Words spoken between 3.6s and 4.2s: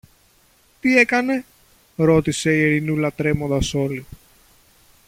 όλη.